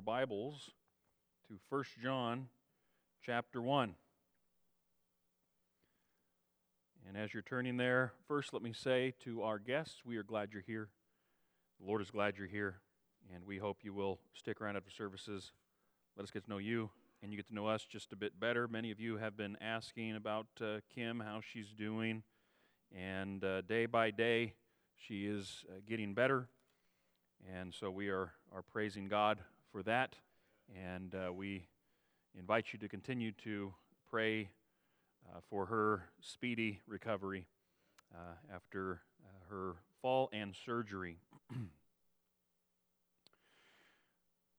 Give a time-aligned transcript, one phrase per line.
[0.00, 0.70] your Bibles
[1.46, 2.46] to 1 John
[3.22, 3.94] chapter 1.
[7.06, 10.54] And as you're turning there, first let me say to our guests, we are glad
[10.54, 10.88] you're here.
[11.78, 12.80] The Lord is glad you're here,
[13.34, 15.52] and we hope you will stick around after services.
[16.16, 16.88] Let us get to know you,
[17.22, 18.66] and you get to know us just a bit better.
[18.66, 22.22] Many of you have been asking about uh, Kim, how she's doing,
[22.96, 24.54] and uh, day by day,
[24.96, 26.48] she is uh, getting better.
[27.54, 29.40] And so we are, are praising God
[29.70, 30.16] for that.
[30.74, 31.66] And uh, we
[32.38, 33.72] invite you to continue to
[34.08, 34.50] pray
[35.28, 37.46] uh, for her speedy recovery
[38.14, 41.18] uh, after uh, her fall and surgery.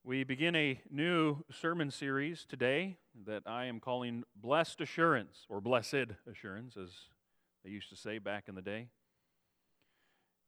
[0.03, 6.13] we begin a new sermon series today that I am calling Blessed Assurance, or Blessed
[6.29, 6.89] Assurance, as
[7.63, 8.87] they used to say back in the day.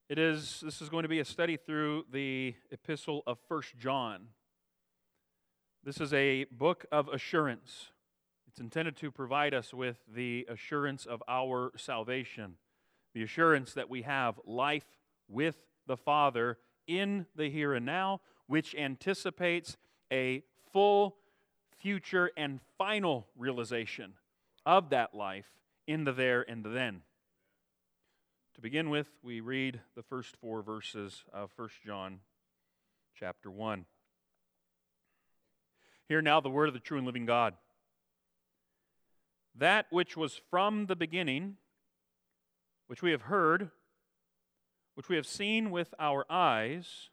[0.09, 4.27] It is this is going to be a study through the epistle of First John.
[5.85, 7.89] This is a book of assurance.
[8.47, 12.55] It's intended to provide us with the assurance of our salvation,
[13.13, 14.85] the assurance that we have life
[15.27, 19.75] with the Father in the here and now, which anticipates
[20.09, 21.17] a full
[21.77, 24.13] future and final realization
[24.65, 25.51] of that life
[25.85, 27.01] in the there and the then.
[28.55, 32.21] To begin with, we read the first four verses of 1 John
[33.19, 33.83] chapter 1.
[36.13, 37.55] Hear now the word of the true and living God.
[39.55, 41.57] That which was from the beginning,
[42.85, 43.71] which we have heard,
[44.93, 47.09] which we have seen with our eyes,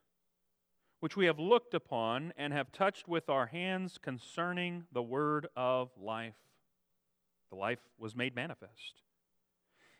[0.98, 5.88] which we have looked upon and have touched with our hands concerning the word of
[5.98, 6.36] life.
[7.48, 9.00] The life was made manifest.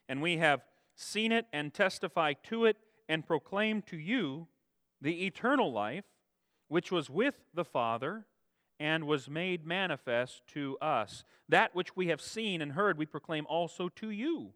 [0.07, 0.61] And we have
[0.93, 2.77] seen it and testify to it
[3.09, 4.47] and proclaim to you
[5.01, 6.05] the eternal life
[6.67, 8.27] which was with the Father
[8.81, 11.23] and was made manifest to us.
[11.47, 14.53] That which we have seen and heard, we proclaim also to you,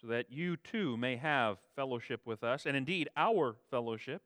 [0.00, 2.66] so that you too may have fellowship with us.
[2.66, 4.22] And indeed, our fellowship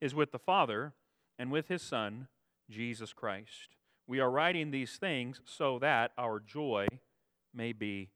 [0.00, 0.94] is with the Father
[1.38, 2.28] and with His Son,
[2.70, 3.76] Jesus Christ.
[4.06, 6.86] We are writing these things so that our joy
[7.52, 8.08] may be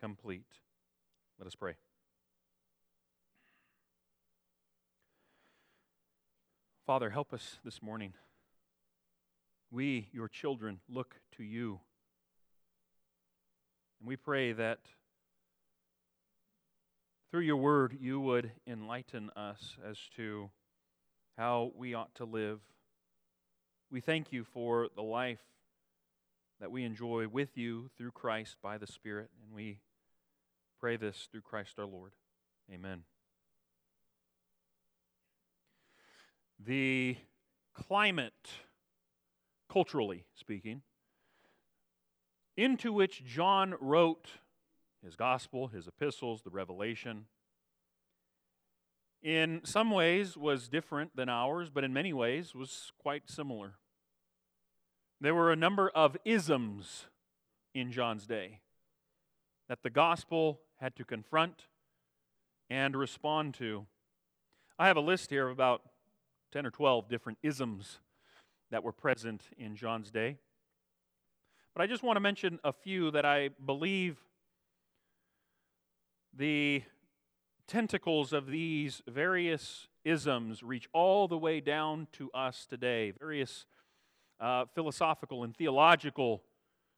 [0.00, 0.58] complete.
[1.38, 1.74] Let us pray.
[6.84, 8.14] Father, help us this morning.
[9.74, 11.80] We, your children, look to you.
[13.98, 14.78] And we pray that
[17.30, 20.50] through your word you would enlighten us as to
[21.36, 22.60] how we ought to live.
[23.90, 25.42] We thank you for the life
[26.60, 29.30] that we enjoy with you through Christ by the Spirit.
[29.44, 29.78] And we
[30.78, 32.12] pray this through Christ our Lord.
[32.72, 33.02] Amen.
[36.64, 37.16] the
[37.74, 38.50] climate,
[39.74, 40.82] culturally speaking,
[42.56, 44.28] into which John wrote
[45.04, 47.26] his gospel, his epistles, the revelation,
[49.20, 53.74] in some ways was different than ours, but in many ways was quite similar.
[55.20, 57.06] There were a number of isms
[57.74, 58.60] in John's day
[59.68, 61.64] that the gospel had to confront
[62.70, 63.86] and respond to.
[64.78, 65.82] I have a list here of about
[66.52, 67.98] 10 or 12 different isms
[68.74, 70.36] that were present in John's day.
[71.76, 74.18] But I just want to mention a few that I believe
[76.36, 76.82] the
[77.68, 83.12] tentacles of these various isms reach all the way down to us today.
[83.12, 83.64] Various
[84.40, 86.42] uh, philosophical and theological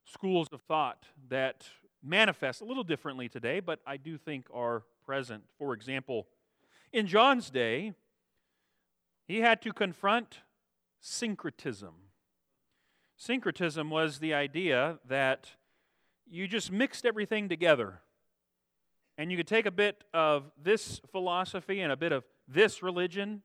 [0.07, 1.67] schools of thought that
[2.03, 5.43] manifest a little differently today, but I do think are present.
[5.59, 6.27] For example,
[6.91, 7.93] in John's day,
[9.29, 10.39] he had to confront
[11.07, 11.95] syncretism.
[13.17, 15.51] Syncretism was the idea that
[16.29, 18.01] you just mixed everything together.
[19.17, 23.43] And you could take a bit of this philosophy and a bit of this religion,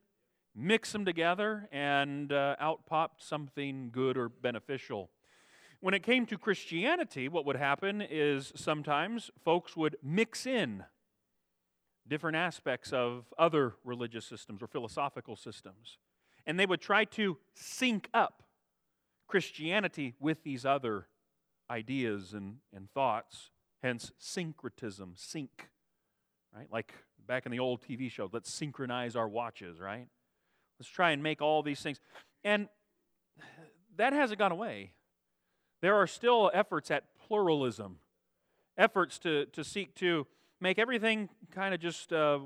[0.54, 5.08] mix them together, and uh, out popped something good or beneficial.
[5.80, 10.84] When it came to Christianity, what would happen is sometimes folks would mix in
[12.06, 15.98] different aspects of other religious systems or philosophical systems.
[16.46, 18.42] And they would try to sync up
[19.28, 21.06] Christianity with these other
[21.70, 23.50] ideas and, and thoughts,
[23.82, 25.68] hence syncretism, sync,
[26.54, 26.68] right?
[26.70, 26.92] Like
[27.26, 30.08] back in the old TV show, let's synchronize our watches, right?
[30.78, 32.00] Let's try and make all these things.
[32.44, 32.68] And
[33.96, 34.92] that hasn't gone away.
[35.80, 37.98] There are still efforts at pluralism,
[38.76, 40.26] efforts to, to seek to
[40.60, 42.38] make everything kind of just uh,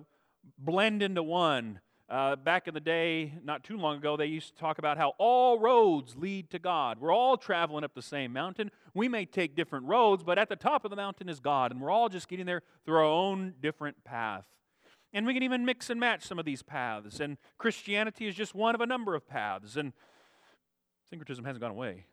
[0.58, 1.81] blend into one.
[2.08, 5.14] Uh, back in the day, not too long ago, they used to talk about how
[5.19, 7.00] all roads lead to God.
[7.00, 8.70] We're all traveling up the same mountain.
[8.94, 11.81] We may take different roads, but at the top of the mountain is God, and
[11.81, 14.44] we're all just getting there through our own different path.
[15.12, 17.19] And we can even mix and match some of these paths.
[17.19, 19.76] And Christianity is just one of a number of paths.
[19.76, 19.93] And
[21.11, 22.06] syncretism hasn't gone away,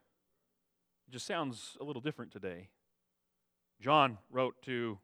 [1.07, 2.69] it just sounds a little different today.
[3.79, 4.97] John wrote to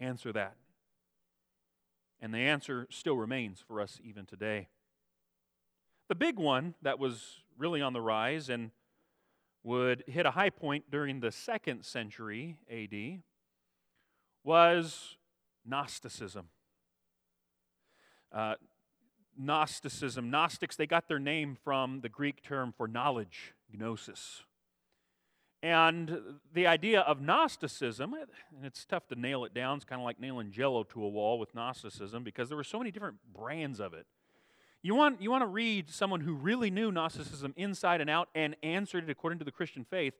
[0.00, 0.56] answer that.
[2.20, 4.68] And the answer still remains for us even today.
[6.08, 8.70] The big one that was really on the rise and
[9.62, 13.22] would hit a high point during the second century AD
[14.42, 15.16] was
[15.64, 16.48] Gnosticism.
[18.32, 18.54] Uh,
[19.36, 24.42] Gnosticism, Gnostics, they got their name from the Greek term for knowledge, gnosis.
[25.62, 30.04] And the idea of Gnosticism, and it's tough to nail it down, it's kind of
[30.04, 33.80] like nailing jello to a wall with Gnosticism because there were so many different brands
[33.80, 34.06] of it.
[34.82, 38.54] You want, you want to read someone who really knew Gnosticism inside and out and
[38.62, 40.14] answered it according to the Christian faith.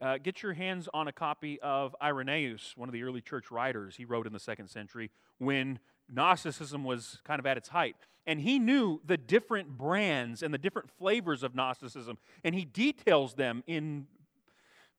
[0.00, 3.96] Uh, get your hands on a copy of Irenaeus, one of the early church writers.
[3.96, 5.78] He wrote in the second century when
[6.10, 7.96] Gnosticism was kind of at its height.
[8.26, 12.16] And he knew the different brands and the different flavors of Gnosticism.
[12.42, 14.06] And he details them in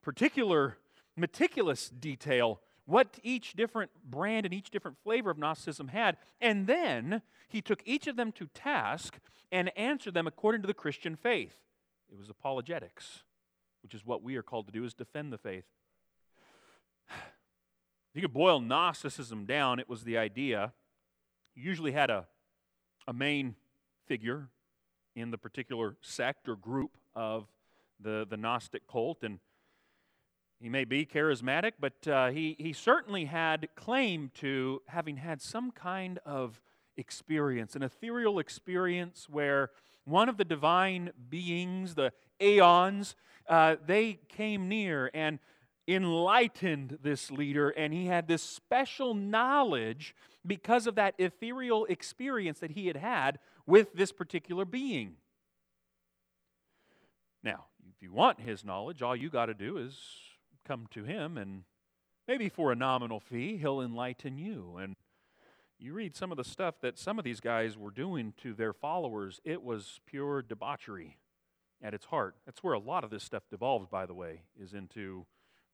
[0.02, 0.78] particular,
[1.16, 6.18] meticulous detail what each different brand and each different flavor of Gnosticism had.
[6.42, 9.20] And then he took each of them to task
[9.52, 11.56] and answered them according to the Christian faith.
[12.12, 13.24] It was apologetics,
[13.84, 15.66] which is what we are called to do, is defend the faith.
[17.10, 17.16] If
[18.16, 20.74] you could boil Gnosticism down, it was the idea
[21.56, 22.28] you usually had a,
[23.08, 23.56] a main
[24.08, 24.50] figure
[25.16, 27.46] in the particular sect or group of
[28.00, 29.40] the, the Gnostic cult, and
[30.62, 35.72] he may be charismatic, but uh, he, he certainly had claim to having had some
[35.72, 36.62] kind of
[36.98, 39.72] experience, an ethereal experience where
[40.06, 43.16] one of the divine beings, the aeons,
[43.50, 45.40] uh, they came near and
[45.88, 50.14] enlightened this leader, and he had this special knowledge
[50.46, 55.16] because of that ethereal experience that he had had with this particular being.
[57.44, 59.98] Now, if you want his knowledge, all you got to do is
[60.66, 61.64] come to him and
[62.28, 64.78] maybe for a nominal fee, he'll enlighten you.
[64.80, 64.96] And
[65.80, 68.74] you read some of the stuff that some of these guys were doing to their
[68.74, 71.18] followers, it was pure debauchery
[71.82, 72.36] at its heart.
[72.46, 75.26] That's where a lot of this stuff devolves, by the way, is into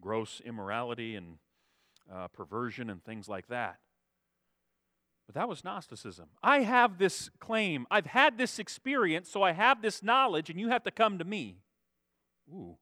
[0.02, 1.38] gross immorality and
[2.12, 3.80] uh, perversion and things like that.
[5.26, 6.30] But that was Gnosticism.
[6.42, 10.70] I have this claim, I've had this experience, so I have this knowledge, and you
[10.70, 11.58] have to come to me.
[12.50, 12.78] Ooh,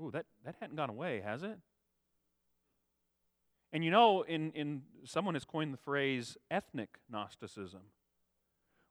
[0.00, 1.58] Ooh, that, that hadn't gone away, has it?
[3.72, 7.82] And you know, in, in someone has coined the phrase ethnic Gnosticism,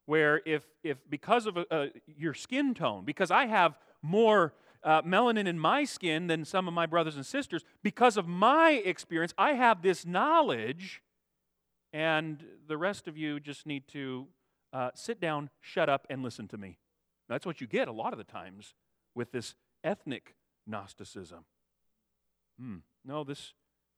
[0.06, 1.58] where if, if because of
[2.06, 6.72] your skin tone, because I have more uh, melanin in my skin than some of
[6.72, 11.02] my brothers and sisters, because of my experience, I have this knowledge,
[11.92, 14.28] and the rest of you just need to
[14.72, 16.78] uh, sit down, shut up, and listen to me.
[17.28, 18.74] That's what you get a lot of the times
[19.14, 19.54] with this
[19.84, 20.34] ethnic
[20.70, 21.44] Gnosticism.
[22.58, 23.52] Hmm, no, this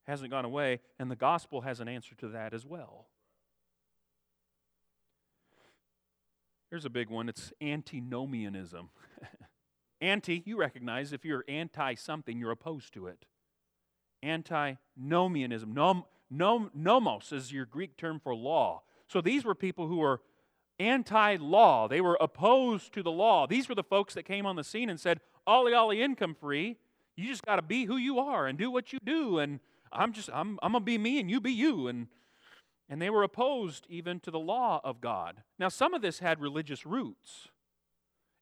[0.04, 3.06] hasn't gone away, and the gospel has an answer to that as well.
[6.70, 8.88] Here's a big one it's antinomianism.
[10.00, 13.26] anti, you recognize if you're anti something, you're opposed to it.
[14.22, 15.74] Antinomianism.
[15.74, 18.82] Nom, nom, nomos is your Greek term for law.
[19.06, 20.22] So these were people who were
[20.78, 23.46] anti law, they were opposed to the law.
[23.46, 26.76] These were the folks that came on the scene and said, ollie ollie income free.
[27.16, 29.38] You just got to be who you are and do what you do.
[29.38, 29.60] And
[29.92, 31.88] I'm just, I'm, I'm going to be me and you be you.
[31.88, 32.08] And,
[32.88, 35.42] and they were opposed even to the law of God.
[35.58, 37.48] Now, some of this had religious roots.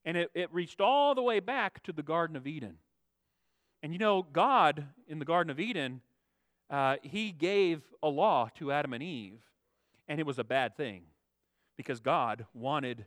[0.04, 2.76] And it, it reached all the way back to the Garden of Eden.
[3.83, 6.00] And you know, God in the Garden of Eden,
[6.71, 9.40] uh, He gave a law to Adam and Eve.
[10.09, 11.02] And it was a bad thing
[11.76, 13.07] because God wanted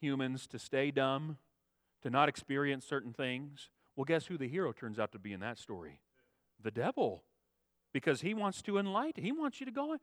[0.00, 1.38] humans to stay dumb,
[2.02, 3.70] to not experience certain things.
[3.96, 6.00] Well, guess who the hero turns out to be in that story?
[6.62, 7.24] The devil.
[7.92, 9.24] Because he wants to enlighten.
[9.24, 9.96] He wants you to go.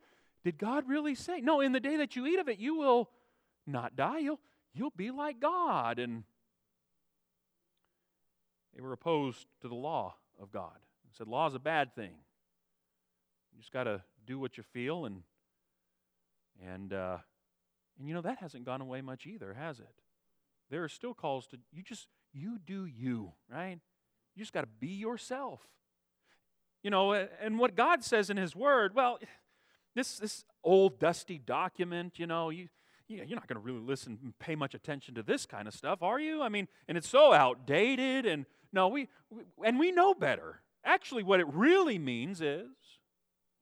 [0.44, 1.40] Did God really say?
[1.40, 3.10] No, in the day that you eat of it, you will
[3.66, 4.18] not die.
[4.18, 4.40] You'll,
[4.74, 5.98] you'll be like God.
[5.98, 6.24] And
[8.74, 10.76] they were opposed to the law of God.
[11.04, 12.12] They said, law is a bad thing.
[13.54, 15.22] You just got to do what you feel and
[16.62, 17.18] and uh,
[17.98, 19.88] and you know that hasn't gone away much either, has it?
[20.70, 23.78] There are still calls to you just you do you, right?
[24.34, 25.60] You just got to be yourself.
[26.82, 29.18] You know, and what God says in his word, well,
[29.94, 32.68] this this old dusty document, you know, you
[33.08, 36.02] you're not going to really listen and pay much attention to this kind of stuff,
[36.02, 36.42] are you?
[36.42, 38.26] I mean, and it's so outdated.
[38.26, 40.60] And no, we, we and we know better.
[40.84, 42.68] Actually, what it really means is,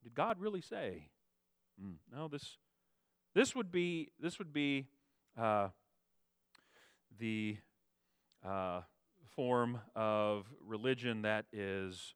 [0.02, 1.08] did God really say?
[1.82, 2.58] Mm, no, this
[3.34, 4.86] this would be this would be
[5.38, 5.68] uh,
[7.18, 7.56] the
[8.44, 8.82] uh,
[9.34, 12.14] form of religion that is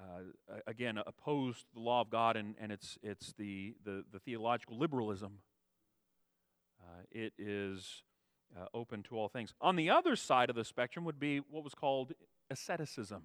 [0.00, 4.18] uh, again opposed to the law of God, and, and it's it's the, the, the
[4.18, 5.38] theological liberalism.
[6.80, 8.02] Uh, it is
[8.58, 9.52] uh, open to all things.
[9.60, 12.12] On the other side of the spectrum would be what was called
[12.50, 13.24] asceticism.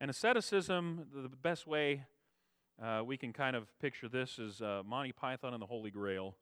[0.00, 2.06] And asceticism, the best way
[2.82, 6.34] uh, we can kind of picture this is uh, Monty Python and the Holy Grail,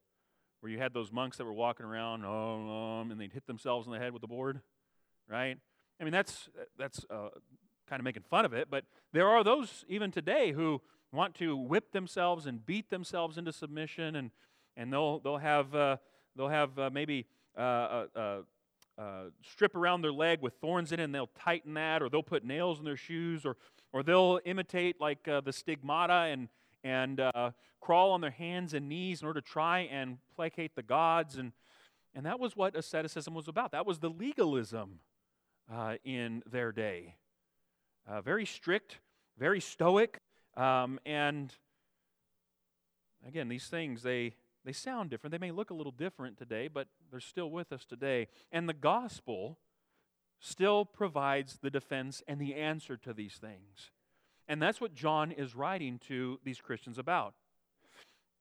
[0.63, 3.85] where you had those monks that were walking around, oh, um, and they'd hit themselves
[3.85, 4.61] in the head with the board,
[5.29, 5.57] right?
[5.99, 6.47] I mean, that's
[6.79, 7.27] that's uh,
[7.89, 11.57] kind of making fun of it, but there are those even today who want to
[11.57, 14.31] whip themselves and beat themselves into submission, and
[14.77, 15.97] and they'll they'll have uh,
[16.37, 17.25] they'll have uh, maybe
[17.57, 18.05] uh,
[19.41, 22.45] strip around their leg with thorns in it, and they'll tighten that, or they'll put
[22.45, 23.57] nails in their shoes, or
[23.91, 26.47] or they'll imitate like uh, the stigmata and,
[26.83, 30.83] and uh, crawl on their hands and knees in order to try and placate the
[30.83, 31.37] gods.
[31.37, 31.51] And,
[32.13, 33.71] and that was what asceticism was about.
[33.71, 34.99] That was the legalism
[35.71, 37.15] uh, in their day.
[38.07, 38.99] Uh, very strict,
[39.37, 40.19] very stoic.
[40.55, 41.53] Um, and
[43.27, 44.35] again, these things, they,
[44.65, 45.31] they sound different.
[45.31, 48.27] They may look a little different today, but they're still with us today.
[48.51, 49.57] And the gospel
[50.39, 53.91] still provides the defense and the answer to these things.
[54.47, 57.33] And that's what John is writing to these Christians about.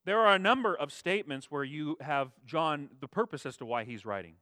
[0.04, 3.84] There are a number of statements where you have John, the purpose as to why
[3.84, 4.34] he's writing.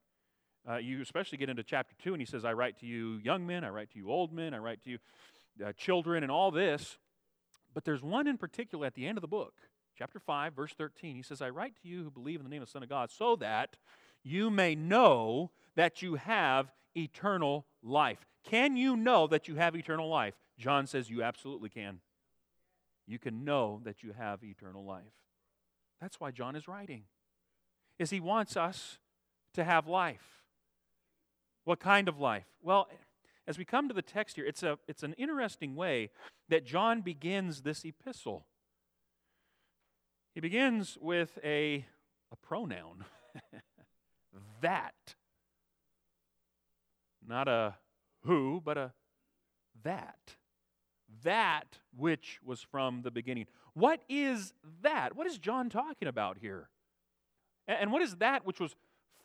[0.69, 3.47] Uh, you especially get into chapter 2, and he says, I write to you young
[3.47, 4.99] men, I write to you old men, I write to you
[5.65, 6.99] uh, children, and all this.
[7.75, 9.55] But there's one in particular at the end of the book,
[9.97, 11.17] chapter 5, verse 13.
[11.17, 12.89] He says, I write to you who believe in the name of the Son of
[12.89, 13.77] God, so that
[14.23, 18.27] you may know that you have eternal life.
[18.45, 20.35] Can you know that you have eternal life?
[20.59, 22.01] John says you absolutely can.
[23.07, 25.03] You can know that you have eternal life.
[26.01, 27.05] That's why John is writing.
[27.99, 28.99] Is he wants us
[29.55, 30.43] to have life.
[31.65, 32.47] What kind of life?
[32.63, 32.89] Well,
[33.47, 36.11] as we come to the text here, it's, a, it's an interesting way
[36.49, 38.47] that John begins this epistle.
[40.35, 41.85] He begins with a,
[42.31, 43.05] a pronoun
[44.61, 45.15] that.
[47.27, 47.75] Not a
[48.23, 48.93] who, but a
[49.83, 50.37] that.
[51.25, 53.47] That which was from the beginning.
[53.75, 55.17] What is that?
[55.17, 56.69] What is John talking about here?
[57.67, 58.75] And what is that which was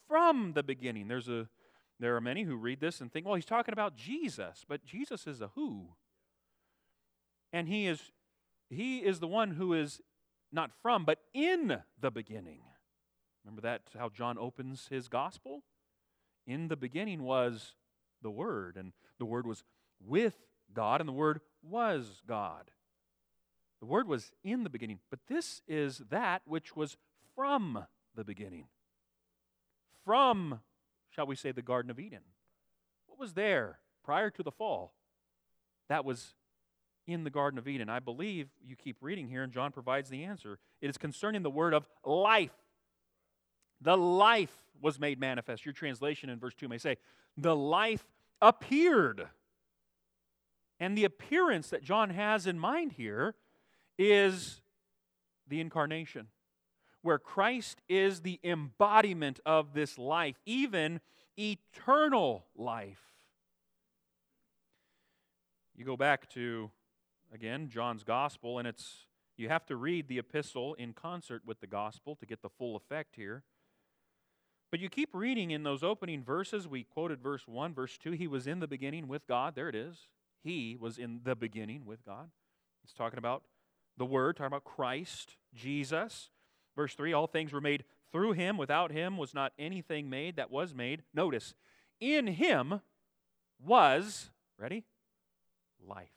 [0.08, 1.08] from the beginning?
[1.08, 1.48] There's a
[2.00, 5.28] there are many who read this and think, well, he's talking about Jesus, but Jesus
[5.28, 5.90] is a who.
[7.54, 8.12] And he is
[8.70, 10.02] he is the one who is
[10.52, 12.62] not from, but in the beginning.
[13.44, 15.64] Remember that how John opens his gospel?
[16.48, 17.76] In the beginning was
[18.26, 19.64] the Word, and the Word was
[20.06, 20.36] with
[20.74, 22.72] God, and the Word was God.
[23.80, 26.98] The Word was in the beginning, but this is that which was
[27.36, 28.66] from the beginning.
[30.04, 30.60] From,
[31.10, 32.22] shall we say, the Garden of Eden.
[33.06, 34.94] What was there prior to the fall?
[35.88, 36.34] That was
[37.06, 37.90] in the Garden of Eden.
[37.90, 40.58] I believe you keep reading here, and John provides the answer.
[40.82, 42.56] It is concerning the word of life.
[43.82, 45.66] The life was made manifest.
[45.66, 46.98] Your translation in verse 2 may say,
[47.38, 48.06] The life
[48.42, 49.28] appeared.
[50.80, 53.36] And the appearance that John has in mind here
[53.98, 54.62] is
[55.48, 56.28] the incarnation,
[57.02, 61.00] where Christ is the embodiment of this life, even
[61.38, 63.02] eternal life.
[65.76, 66.72] You go back to,
[67.34, 69.06] again, John's gospel, and it's
[69.38, 72.76] you have to read the epistle in concert with the gospel to get the full
[72.76, 73.44] effect here.
[74.76, 76.68] But you keep reading in those opening verses.
[76.68, 78.12] We quoted verse 1, verse 2.
[78.12, 79.56] He was in the beginning with God.
[79.56, 80.10] There it is.
[80.44, 82.30] He was in the beginning with God.
[82.84, 83.44] It's talking about
[83.98, 86.30] the Word, talking about Christ, Jesus.
[86.76, 88.58] Verse 3 All things were made through him.
[88.58, 91.04] Without him was not anything made that was made.
[91.14, 91.54] Notice,
[92.02, 92.82] in him
[93.66, 94.30] was,
[94.60, 94.84] ready?
[95.88, 96.10] Life.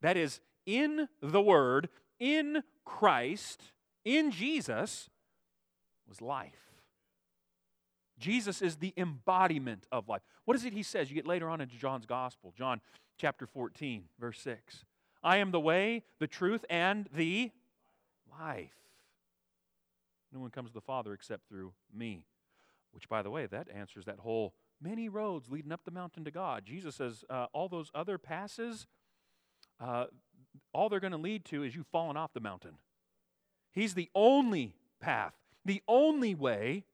[0.00, 3.64] That is, in the Word, in Christ,
[4.02, 5.10] in Jesus,
[6.08, 6.63] was life.
[8.18, 10.22] Jesus is the embodiment of life.
[10.44, 11.10] What is it he says?
[11.10, 12.80] You get later on into John's gospel, John
[13.18, 14.84] chapter 14, verse 6.
[15.22, 17.50] I am the way, the truth, and the
[18.40, 18.74] life.
[20.32, 22.26] No one comes to the Father except through me.
[22.92, 26.30] Which, by the way, that answers that whole many roads leading up the mountain to
[26.30, 26.64] God.
[26.64, 28.86] Jesus says uh, all those other passes,
[29.80, 30.06] uh,
[30.72, 32.76] all they're going to lead to is you falling off the mountain.
[33.72, 35.34] He's the only path.
[35.64, 36.84] the only way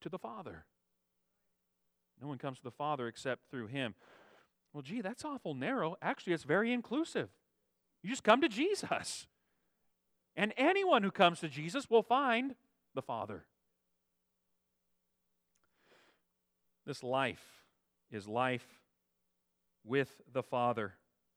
[0.00, 0.64] to the Father.
[2.20, 3.94] No one comes to the Father except through him.
[4.72, 5.96] Well, gee, that's awful narrow.
[6.02, 7.28] Actually, it's very inclusive.
[8.02, 9.26] You just come to Jesus.
[10.36, 12.54] And anyone who comes to Jesus will find
[12.94, 13.44] the Father.
[16.86, 17.62] This life
[18.10, 18.80] is life
[19.84, 20.94] with the Father.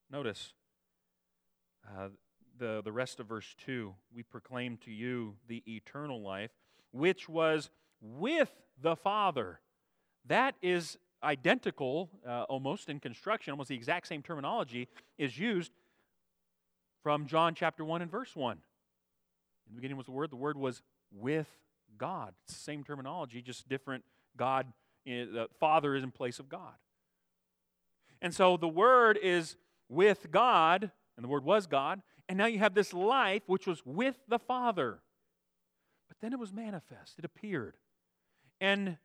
[0.09, 0.53] Notice
[1.87, 2.09] uh,
[2.57, 6.51] the, the rest of verse 2 we proclaim to you the eternal life,
[6.91, 7.69] which was
[8.01, 8.49] with
[8.81, 9.59] the Father.
[10.25, 15.71] That is identical, uh, almost in construction, almost the exact same terminology is used
[17.03, 18.53] from John chapter 1 and verse 1.
[18.53, 18.59] In
[19.69, 20.81] the beginning was the Word, the Word was
[21.11, 21.47] with
[21.97, 22.33] God.
[22.45, 24.03] It's the same terminology, just different
[24.35, 24.67] God
[25.05, 26.73] the Father is in place of God.
[28.21, 29.55] And so the Word is
[29.89, 33.81] with God, and the Word was God, and now you have this life which was
[33.85, 34.99] with the Father.
[36.07, 37.77] But then it was manifest, it appeared.
[38.61, 38.97] And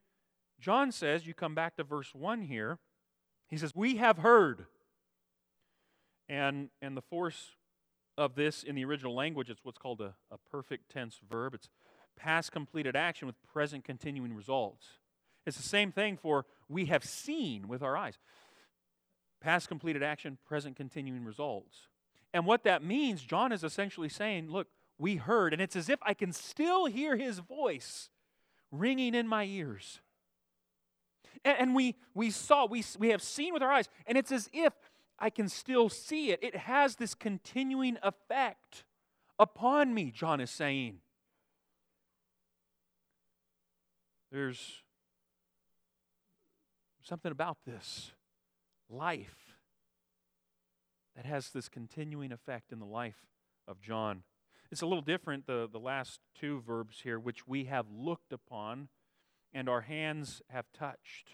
[0.61, 2.79] John says, you come back to verse 1 here,
[3.49, 4.67] he says, We have heard.
[6.29, 7.53] And, and the force
[8.19, 11.55] of this in the original language, it's what's called a, a perfect tense verb.
[11.55, 11.69] It's
[12.17, 14.87] past completed action with present continuing results.
[15.47, 18.19] It's the same thing for we have seen with our eyes.
[19.41, 21.87] Past completed action, present continuing results.
[22.35, 24.67] And what that means, John is essentially saying, look,
[24.99, 28.11] we heard, and it's as if I can still hear his voice
[28.71, 30.01] ringing in my ears.
[31.45, 34.49] And, and we, we saw, we, we have seen with our eyes, and it's as
[34.53, 34.73] if
[35.19, 36.41] I can still see it.
[36.43, 38.85] It has this continuing effect
[39.39, 40.99] upon me, John is saying.
[44.31, 44.83] There's
[47.03, 48.13] something about this
[48.91, 49.57] life
[51.15, 53.27] that has this continuing effect in the life
[53.67, 54.23] of John.
[54.71, 58.89] It's a little different, the, the last two verbs here, which we have looked upon
[59.53, 61.31] and our hands have touched.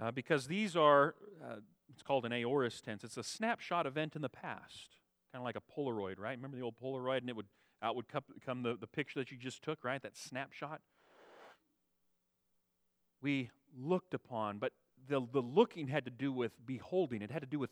[0.00, 1.56] Uh, because these are, uh,
[1.92, 3.04] it's called an aorist tense.
[3.04, 4.96] It's a snapshot event in the past,
[5.32, 6.36] kind of like a Polaroid, right?
[6.36, 7.46] Remember the old Polaroid, and it would
[7.82, 10.02] out would come the, the picture that you just took, right?
[10.02, 10.80] That snapshot
[13.24, 14.72] we looked upon, but
[15.08, 17.22] the, the looking had to do with beholding.
[17.22, 17.70] It had to do with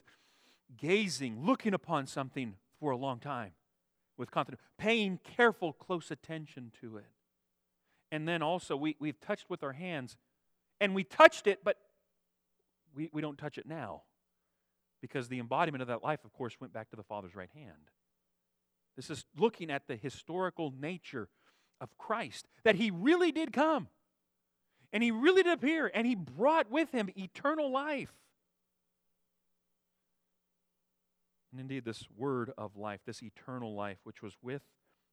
[0.76, 3.52] gazing, looking upon something for a long time
[4.18, 7.06] with confidence, paying careful, close attention to it.
[8.10, 10.16] And then also, we, we've touched with our hands,
[10.80, 11.76] and we touched it, but
[12.92, 14.02] we, we don't touch it now
[15.00, 17.90] because the embodiment of that life, of course, went back to the Father's right hand.
[18.96, 21.28] This is looking at the historical nature
[21.80, 23.86] of Christ, that He really did come
[24.92, 28.12] and he really did appear, and he brought with him eternal life.
[31.52, 34.62] And indeed, this word of life, this eternal life, which was with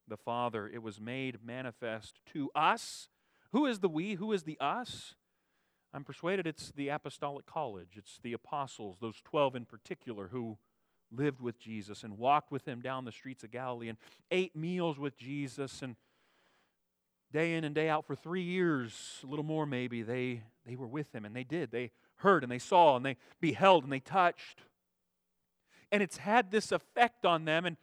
[0.08, 3.10] the Father, it was made manifest to us.
[3.52, 4.14] Who is the we?
[4.14, 5.16] Who is the us?
[5.94, 7.96] I'm persuaded it's the apostolic college.
[7.96, 10.58] It's the apostles, those 12 in particular, who
[11.12, 13.98] lived with Jesus and walked with him down the streets of Galilee and
[14.32, 15.96] ate meals with Jesus and
[17.32, 20.88] day in and day out for three years, a little more maybe, they, they were
[20.88, 21.72] with him and they did.
[21.72, 24.62] They heard and they saw and they beheld and they touched.
[25.92, 27.78] And it's had this effect on them, and,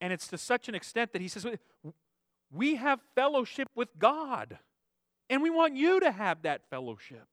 [0.00, 1.46] and it's to such an extent that he says,
[2.50, 4.58] We have fellowship with God,
[5.28, 7.26] and we want you to have that fellowship.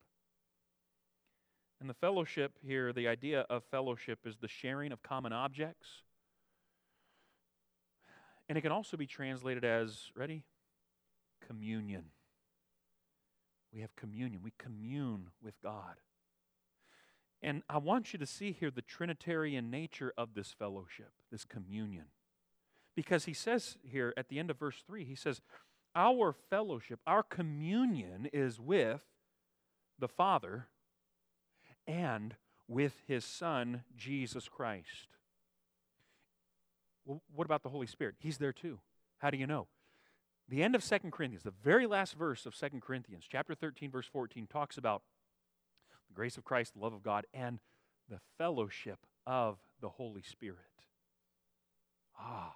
[1.80, 5.88] And the fellowship here, the idea of fellowship is the sharing of common objects.
[8.48, 10.44] And it can also be translated as, ready?
[11.52, 12.06] communion.
[13.74, 14.42] We have communion.
[14.44, 15.96] We commune with God.
[17.44, 22.06] And I want you to see here the Trinitarian nature of this fellowship, this communion.
[22.96, 25.42] Because he says here at the end of verse 3, he says,
[25.96, 29.04] Our fellowship, our communion is with
[29.98, 30.68] the Father
[31.88, 32.36] and
[32.68, 35.08] with his Son, Jesus Christ.
[37.06, 38.16] Well, what about the Holy Spirit?
[38.20, 38.80] He's there too.
[39.18, 39.68] How do you know?
[40.48, 44.08] The end of Second Corinthians, the very last verse of Second Corinthians, chapter 13, verse
[44.12, 45.02] 14, talks about
[46.12, 47.60] the grace of Christ, the love of God, and
[48.10, 50.58] the fellowship of the Holy Spirit.
[52.20, 52.56] Ah,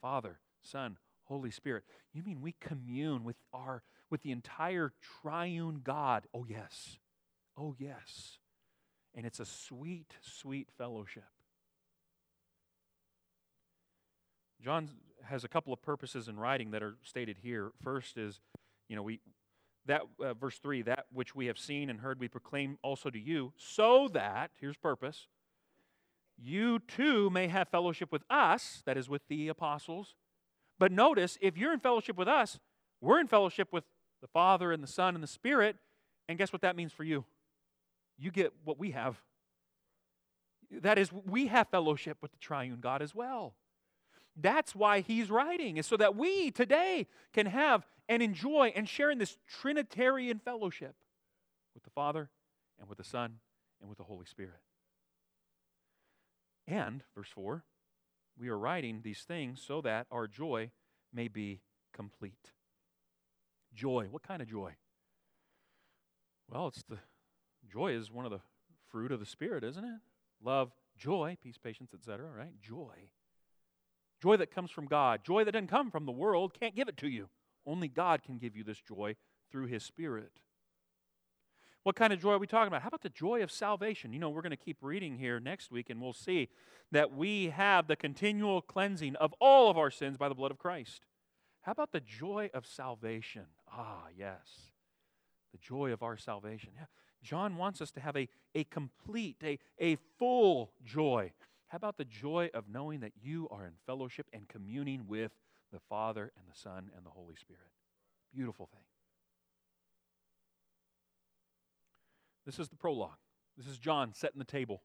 [0.00, 1.84] Father, Son, Holy Spirit.
[2.12, 6.26] You mean we commune with our with the entire triune God?
[6.32, 6.98] Oh yes.
[7.56, 8.38] Oh yes.
[9.14, 11.24] And it's a sweet, sweet fellowship.
[14.62, 14.88] John
[15.24, 17.72] has a couple of purposes in writing that are stated here.
[17.82, 18.40] First is,
[18.88, 19.20] you know, we
[19.86, 23.18] that uh, verse 3 that which we have seen and heard we proclaim also to
[23.18, 25.28] you so that here's purpose
[26.38, 30.14] you too may have fellowship with us that is with the apostles
[30.78, 32.58] But notice, if you're in fellowship with us,
[33.00, 33.84] we're in fellowship with
[34.20, 35.76] the Father and the Son and the Spirit.
[36.28, 37.24] And guess what that means for you?
[38.18, 39.20] You get what we have.
[40.72, 43.54] That is, we have fellowship with the triune God as well.
[44.34, 49.10] That's why he's writing, is so that we today can have and enjoy and share
[49.10, 50.94] in this Trinitarian fellowship
[51.74, 52.30] with the Father
[52.80, 53.38] and with the Son
[53.80, 54.60] and with the Holy Spirit.
[56.66, 57.64] And, verse 4,
[58.38, 60.70] we are writing these things so that our joy
[61.12, 61.60] may be
[61.92, 62.52] complete.
[63.74, 64.06] Joy.
[64.10, 64.74] What kind of joy?
[66.48, 66.98] Well, it's the
[67.70, 68.40] joy is one of the
[68.90, 70.00] fruit of the Spirit, isn't it?
[70.42, 72.60] Love, joy, peace, patience, etc., right?
[72.60, 73.10] Joy.
[74.22, 75.24] Joy that comes from God.
[75.24, 77.28] Joy that doesn't come from the world, can't give it to you.
[77.66, 79.16] Only God can give you this joy
[79.50, 80.30] through His Spirit.
[81.82, 82.82] What kind of joy are we talking about?
[82.82, 84.12] How about the joy of salvation?
[84.12, 86.48] You know, we're going to keep reading here next week, and we'll see
[86.92, 90.58] that we have the continual cleansing of all of our sins by the blood of
[90.58, 91.04] Christ.
[91.62, 93.46] How about the joy of salvation?
[93.72, 94.70] Ah, yes.
[95.50, 96.70] The joy of our salvation.
[96.76, 96.84] Yeah.
[97.24, 101.32] John wants us to have a, a complete, a, a full joy.
[101.72, 105.32] How about the joy of knowing that you are in fellowship and communing with
[105.72, 107.70] the Father and the Son and the Holy Spirit?
[108.30, 108.84] Beautiful thing.
[112.44, 113.16] This is the prologue.
[113.56, 114.82] This is John setting the table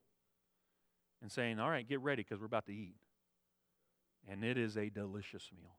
[1.22, 2.96] and saying, All right, get ready because we're about to eat.
[4.26, 5.76] And it is a delicious meal.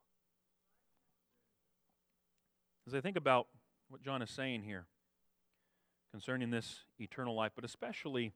[2.86, 3.46] As I think about
[3.88, 4.84] what John is saying here
[6.12, 8.34] concerning this eternal life, but especially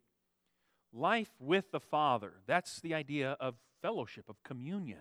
[0.92, 5.00] life with the Father, that's the idea of fellowship, of communion.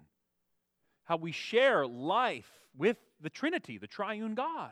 [1.05, 4.71] How we share life with the Trinity, the triune God.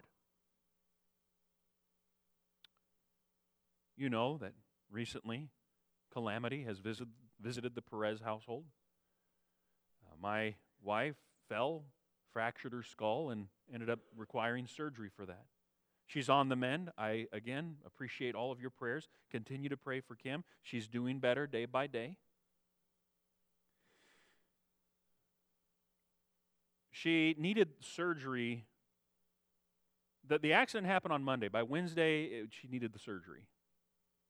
[3.98, 4.54] You know that
[4.90, 5.50] recently
[6.14, 7.08] calamity has visit,
[7.42, 8.64] visited the Perez household.
[10.06, 11.18] Uh, my wife
[11.50, 11.84] fell,
[12.32, 15.46] fractured her skull, and ended up requiring surgery for that.
[16.10, 16.90] She's on the mend.
[16.98, 19.08] I, again, appreciate all of your prayers.
[19.30, 20.44] Continue to pray for Kim.
[20.64, 22.16] She's doing better day by day.
[26.90, 28.66] She needed surgery.
[30.28, 31.48] The, the accident happened on Monday.
[31.48, 33.44] By Wednesday, it, she needed the surgery.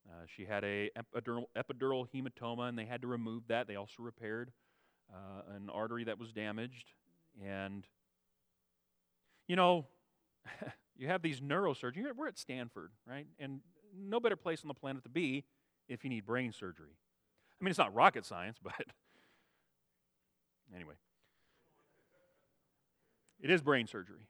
[0.05, 3.69] Uh, she had a epidural, epidural, hematoma, and they had to remove that.
[3.69, 4.51] They also repaired
[5.13, 6.91] uh, an artery that was damaged.
[7.41, 7.87] And,
[9.47, 9.87] you know,
[10.99, 12.13] you have these neurosurgeons.
[12.15, 13.25] We're at Stanford, right?
[13.39, 13.61] And
[13.97, 15.45] no better place on the planet to be
[15.87, 16.91] if you need brain surgery.
[17.59, 18.73] I mean, it's not rocket science, but
[20.75, 20.95] anyway.
[23.41, 24.27] It is brain surgery.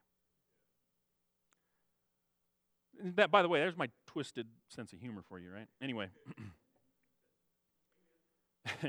[3.15, 5.67] That, by the way, there's my twisted sense of humor for you, right?
[5.81, 6.09] Anyway.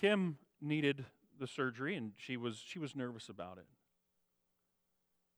[0.00, 1.04] Kim needed
[1.40, 3.66] the surgery, and she was she was nervous about it,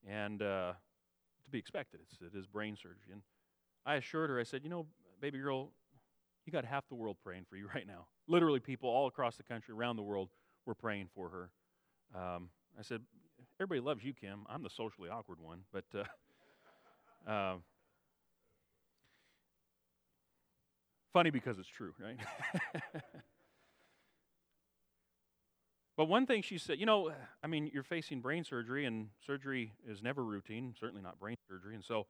[0.07, 0.73] and uh,
[1.45, 2.01] to be expected.
[2.03, 3.23] It's, it is brain surgery, and
[3.87, 4.38] I assured her.
[4.38, 4.87] I said, you know,
[5.21, 5.71] baby girl,
[6.45, 8.07] you got half the world praying for you right now.
[8.27, 10.29] Literally, people all across the country, around the world,
[10.67, 11.51] were praying for her.
[12.15, 13.01] Um, I said,
[13.61, 14.45] everybody loves you, Kim.
[14.49, 17.55] I'm the socially awkward one, but uh, uh,
[21.12, 22.19] funny because it's true, right?
[26.03, 27.12] but one thing she said, you know,
[27.45, 31.77] I mean, you're facing brain surgery, and surgery is never routine, certainly not brain surgery,
[31.77, 32.09] and so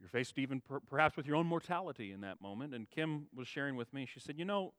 [0.00, 2.74] you're faced even per- perhaps with your own mortality in that moment.
[2.74, 4.72] And Kim was sharing with me, she said, you know,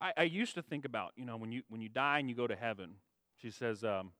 [0.00, 2.36] I, I used to think about, you know, when you when you die and you
[2.36, 2.98] go to heaven,
[3.42, 4.12] she says, um,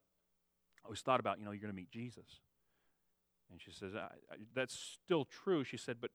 [0.83, 2.41] I always thought about, you know, you're going to meet Jesus.
[3.49, 5.63] And she says, I, I, that's still true.
[5.63, 6.11] She said, but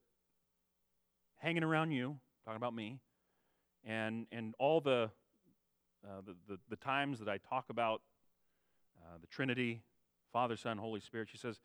[1.39, 2.99] hanging around you, talking about me,
[3.87, 5.11] and, and all the,
[6.05, 8.03] uh, the, the, the, times that I talk about
[8.99, 9.83] uh, the Trinity,
[10.33, 11.61] Father, Son, Holy Spirit, she says,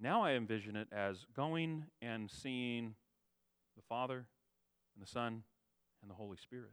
[0.00, 2.94] now I envision it as going and seeing
[3.76, 4.26] the Father
[4.94, 5.44] and the Son
[6.02, 6.72] and the Holy Spirit.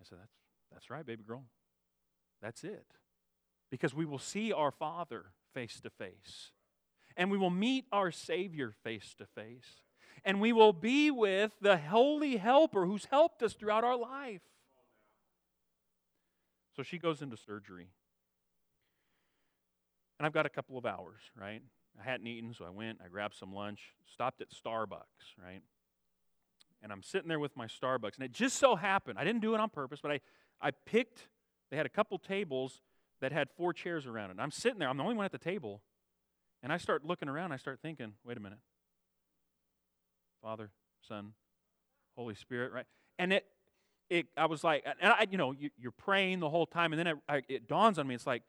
[0.00, 0.32] I said, that's,
[0.72, 1.44] that's right, baby girl.
[2.40, 2.86] That's it.
[3.70, 6.52] Because we will see our Father face to face,
[7.16, 9.82] and we will meet our Savior face to face,
[10.24, 14.40] and we will be with the Holy Helper who's helped us throughout our life.
[16.78, 17.88] So she goes into surgery.
[20.16, 21.60] And I've got a couple of hours, right?
[22.00, 25.60] I hadn't eaten, so I went, I grabbed some lunch, stopped at Starbucks, right?
[26.80, 28.14] And I'm sitting there with my Starbucks.
[28.14, 30.20] And it just so happened, I didn't do it on purpose, but I,
[30.62, 31.26] I picked
[31.72, 32.80] they had a couple tables
[33.20, 34.32] that had four chairs around it.
[34.34, 35.82] And I'm sitting there, I'm the only one at the table.
[36.62, 38.60] And I start looking around, I start thinking, wait a minute.
[40.42, 40.70] Father,
[41.08, 41.32] Son,
[42.14, 42.86] Holy Spirit, right?
[43.18, 43.46] and it,
[44.10, 46.98] it I was like, and I, you know, you, are praying the whole time, and
[46.98, 48.14] then it, I, it dawns on me.
[48.14, 48.42] It's like,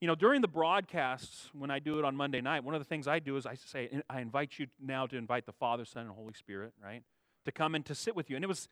[0.00, 2.84] you know, during the broadcasts, when I do it on Monday night, one of the
[2.84, 6.06] things I do is I say, I invite you now to invite the Father, Son,
[6.06, 7.02] and Holy Spirit, right,
[7.44, 8.36] to come and to sit with you.
[8.36, 8.68] And it was,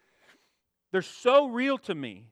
[0.92, 2.28] they're so real to me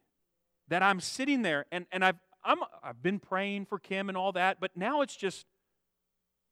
[0.68, 4.32] that I'm sitting there, and, and I've, I'm, I've been praying for Kim and all
[4.32, 5.46] that, but now it's just,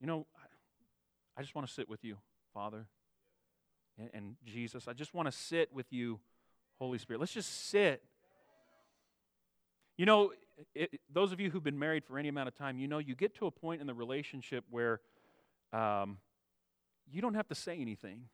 [0.00, 0.26] you know,
[1.36, 2.16] I just want to sit with you,
[2.52, 2.86] Father,
[3.98, 4.88] and, and Jesus.
[4.88, 6.20] I just want to sit with you,
[6.82, 7.20] Holy Spirit.
[7.20, 8.02] Let's just sit.
[9.96, 10.32] You know,
[10.74, 13.14] it, those of you who've been married for any amount of time, you know you
[13.14, 15.00] get to a point in the relationship where
[15.72, 16.18] um,
[17.08, 18.24] you don't have to say anything.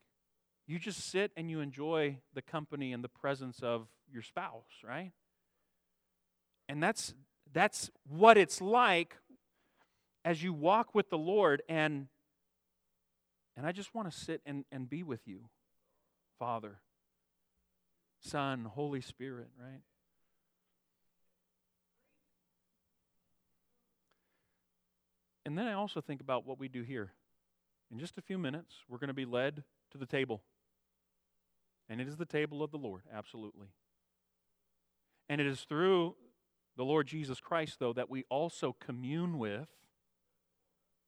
[0.67, 5.13] You just sit and you enjoy the company and the presence of your spouse, right?
[6.71, 7.13] And that's
[7.53, 9.17] that's what it's like
[10.25, 12.09] as you walk with the Lord and
[13.59, 15.51] and I just want to sit and, and be with you,
[16.39, 16.79] Father,
[18.21, 19.81] Son, Holy Spirit, right?
[25.47, 27.13] And then I also think about what we do here.
[27.91, 30.43] In just a few minutes, we're going to be led to the table.
[31.89, 33.69] And it is the table of the Lord, absolutely.
[35.29, 36.17] And it is through
[36.77, 39.71] the Lord Jesus Christ, though, that we also commune with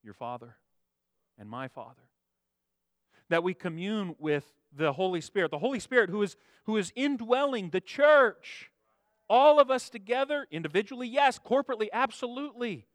[0.03, 0.57] your Father
[1.39, 2.09] and my Father.
[3.29, 5.51] That we commune with the Holy Spirit.
[5.51, 8.71] The Holy Spirit who is, who is indwelling the church.
[9.29, 12.87] All of us together, individually, yes, corporately, absolutely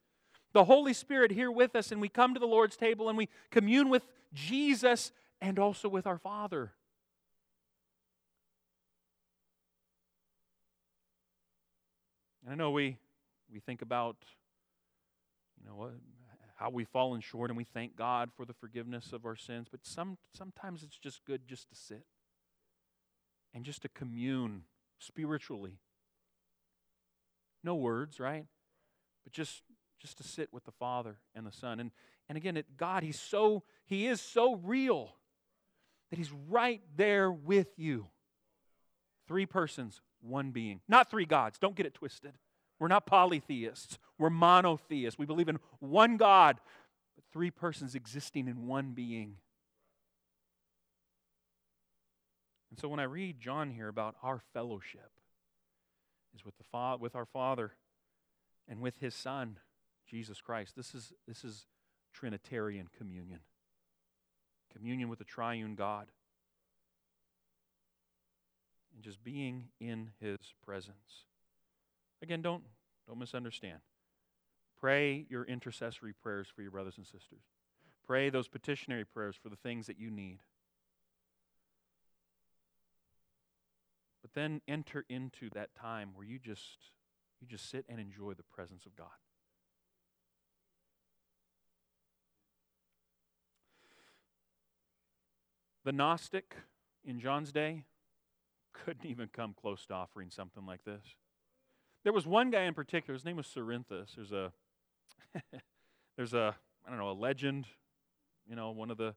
[0.55, 3.27] the Holy Spirit here with us, and we come to the Lord's table and we
[3.51, 5.11] commune with Jesus
[5.41, 6.71] and also with our Father.
[12.41, 12.95] And I know we,
[13.51, 14.15] we think about,
[15.59, 15.89] you know,
[16.55, 19.85] how we've fallen short and we thank God for the forgiveness of our sins, but
[19.85, 22.05] some, sometimes it's just good just to sit
[23.53, 24.63] and just to commune
[24.99, 25.79] spiritually.
[27.63, 28.45] No words, right?
[29.23, 29.63] But just
[29.99, 31.79] just to sit with the Father and the Son.
[31.79, 31.91] And,
[32.29, 35.15] and again, it, God, He's so, He is so real
[36.09, 38.07] that He's right there with you.
[39.27, 40.81] Three persons, one being.
[40.87, 41.57] Not three gods.
[41.57, 42.33] Don't get it twisted.
[42.79, 43.97] We're not polytheists.
[44.17, 45.17] We're monotheists.
[45.17, 46.59] We believe in one God,
[47.15, 49.37] but three persons existing in one being.
[52.69, 55.11] And so when I read John here about our fellowship
[56.35, 57.73] is with the fa- with our Father
[58.67, 59.57] and with his Son.
[60.07, 60.75] Jesus Christ.
[60.75, 61.65] This is, this is
[62.13, 63.39] Trinitarian communion
[64.71, 66.07] communion with the triune God.
[68.93, 71.25] And just being in his presence.
[72.25, 72.63] Again, don't,
[73.07, 73.77] don't misunderstand.
[74.79, 77.43] Pray your intercessory prayers for your brothers and sisters.
[78.03, 80.39] Pray those petitionary prayers for the things that you need.
[84.23, 86.89] But then enter into that time where you just
[87.39, 89.05] you just sit and enjoy the presence of God.
[95.83, 96.55] The Gnostic
[97.03, 97.83] in John's day
[98.73, 101.03] couldn't even come close to offering something like this.
[102.05, 104.13] There was one guy in particular, his name was Cerinthus.
[104.15, 104.53] There's a
[106.15, 107.65] there's a I don't know, a legend,
[108.47, 109.15] you know, one of the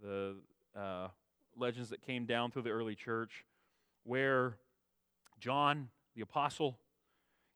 [0.00, 0.36] the
[0.78, 1.08] uh,
[1.56, 3.44] legends that came down through the early church
[4.04, 4.54] where
[5.40, 6.78] John the apostle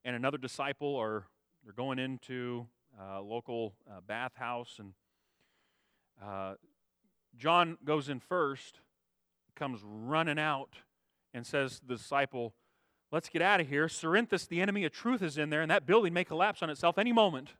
[0.04, 1.28] and another disciple are
[1.62, 2.66] they're going into
[3.00, 4.94] a local uh, bathhouse and
[6.20, 6.54] uh,
[7.38, 8.80] John goes in first,
[9.54, 10.74] comes running out,
[11.32, 12.52] and says to the disciple,
[13.12, 13.86] Let's get out of here.
[13.86, 16.98] Cerinthus, the enemy of truth, is in there, and that building may collapse on itself
[16.98, 17.50] any moment.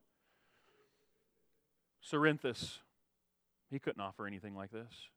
[2.05, 2.79] Cerinthus,
[3.71, 5.09] he couldn't offer anything like this.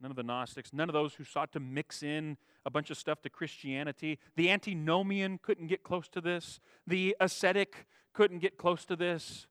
[0.00, 2.98] None of the Gnostics, none of those who sought to mix in a bunch of
[2.98, 4.18] stuff to Christianity.
[4.36, 6.60] The antinomian couldn't get close to this.
[6.86, 9.46] The ascetic couldn't get close to this.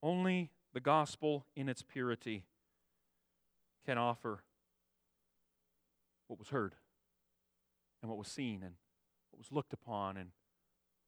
[0.00, 2.44] Only the gospel in its purity
[3.84, 4.44] can offer
[6.28, 6.74] what was heard
[8.02, 8.74] and what was seen and
[9.30, 10.30] what was looked upon and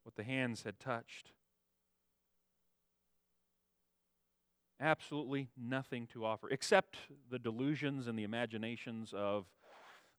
[0.03, 1.33] what the hands had touched.
[4.81, 6.96] Absolutely nothing to offer except
[7.31, 9.44] the delusions and the imaginations of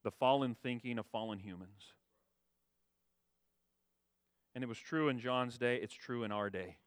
[0.04, 1.94] the fallen thinking of fallen humans.
[4.54, 6.78] And it was true in John's day, it's true in our day.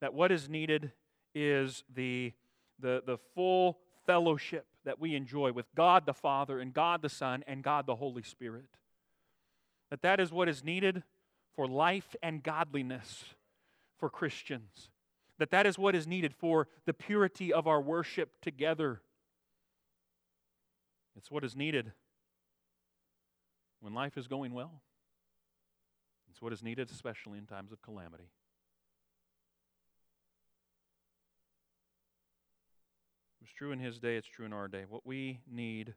[0.00, 0.92] That what is needed
[1.34, 2.32] is the,
[2.78, 7.44] the, the full fellowship that we enjoy with God the Father and God the Son
[7.46, 8.70] and God the Holy Spirit.
[9.90, 11.02] That that is what is needed
[11.54, 13.24] for life and godliness
[13.98, 14.88] for Christians.
[15.38, 19.02] That that is what is needed for the purity of our worship together.
[21.18, 21.92] It's what is needed
[23.80, 24.80] when life is going well.
[26.30, 28.30] It's what is needed, especially in times of calamity.
[33.48, 34.84] Was true in his day, it's true in our day.
[34.86, 35.94] What we need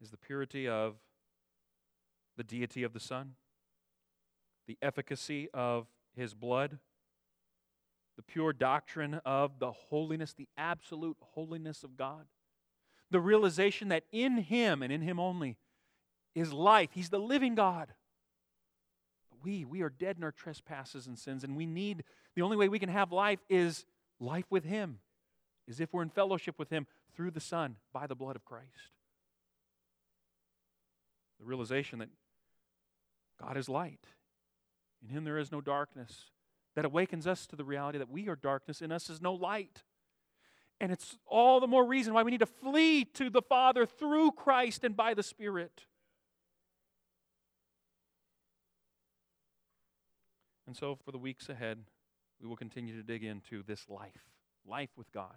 [0.00, 0.94] is the purity of
[2.36, 3.34] the deity of the Son,
[4.66, 6.78] the efficacy of his blood,
[8.16, 12.24] the pure doctrine of the holiness, the absolute holiness of God,
[13.10, 15.58] the realization that in him and in him only
[16.34, 16.90] is life.
[16.94, 17.92] He's the living God.
[19.44, 22.70] We, we are dead in our trespasses and sins, and we need, the only way
[22.70, 23.84] we can have life is
[24.22, 24.98] life with him,
[25.66, 28.92] is if we're in fellowship with him through the Son by the blood of Christ.
[31.38, 32.08] The realization that
[33.40, 34.06] God is light.
[35.02, 36.30] In him there is no darkness.
[36.74, 39.82] That awakens us to the reality that we are darkness, in us is no light.
[40.80, 44.32] And it's all the more reason why we need to flee to the Father through
[44.32, 45.84] Christ and by the Spirit.
[50.66, 51.84] And so, for the weeks ahead,
[52.42, 54.24] we will continue to dig into this life,
[54.66, 55.36] life with God,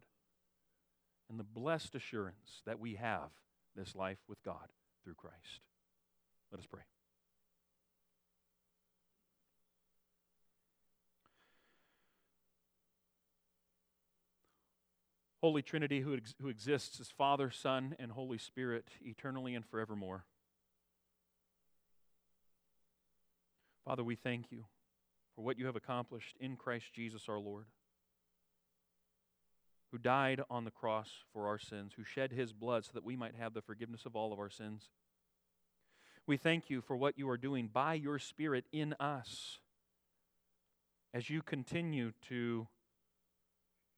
[1.29, 3.29] and the blessed assurance that we have
[3.75, 4.69] this life with God
[5.03, 5.61] through Christ.
[6.51, 6.81] Let us pray.
[15.41, 20.25] Holy Trinity, who, ex- who exists as Father, Son, and Holy Spirit, eternally and forevermore.
[23.85, 24.65] Father, we thank you
[25.35, 27.65] for what you have accomplished in Christ Jesus our Lord,
[29.91, 33.15] who died on the cross for our sins, who shed his blood so that we
[33.15, 34.89] might have the forgiveness of all of our sins.
[36.27, 39.59] We thank you for what you are doing by your Spirit in us
[41.13, 42.67] as you continue to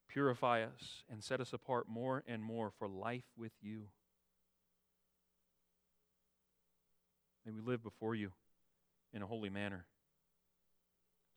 [0.07, 3.83] Purify us and set us apart more and more for life with you.
[7.45, 8.31] May we live before you
[9.13, 9.85] in a holy manner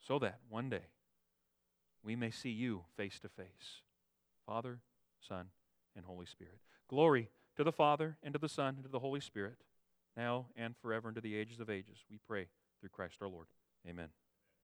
[0.05, 0.87] so that one day
[2.03, 3.81] we may see you face to face.
[4.45, 4.79] Father,
[5.19, 5.47] Son,
[5.95, 6.57] and Holy Spirit.
[6.89, 9.57] Glory to the Father, and to the Son, and to the Holy Spirit,
[10.17, 11.97] now and forever, and to the ages of ages.
[12.09, 12.47] We pray
[12.79, 13.47] through Christ our Lord.
[13.87, 14.09] Amen.